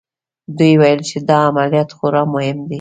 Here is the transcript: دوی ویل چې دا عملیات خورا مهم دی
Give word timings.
دوی 0.57 0.73
ویل 0.81 1.01
چې 1.09 1.17
دا 1.29 1.39
عملیات 1.49 1.89
خورا 1.97 2.21
مهم 2.33 2.57
دی 2.63 2.69